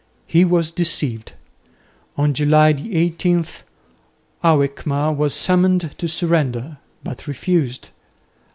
He 0.25 0.43
was 0.45 0.71
deceived. 0.71 1.33
On 2.17 2.33
July 2.33 2.73
18 2.75 3.45
Alkmaar 4.43 5.13
was 5.13 5.31
summoned 5.35 5.95
to 5.99 6.07
surrender, 6.07 6.79
but 7.03 7.27
refused. 7.27 7.89